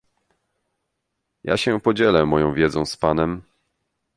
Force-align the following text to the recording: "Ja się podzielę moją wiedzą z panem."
"Ja 1.43 1.57
się 1.57 1.79
podzielę 1.79 2.25
moją 2.25 2.53
wiedzą 2.53 2.85
z 2.85 2.97
panem." 2.97 3.41